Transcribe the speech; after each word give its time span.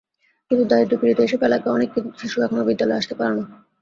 কিন্তু 0.51 0.63
দারিদ্র্যপীড়িত 0.67 1.19
এসব 1.21 1.39
এলাকার 1.43 1.75
অনেক 1.77 1.89
শিশু 2.19 2.37
এখনো 2.41 2.61
বিদ্যালয়ে 2.69 2.99
আসতে 2.99 3.13
পারে 3.19 3.33
না। 3.37 3.43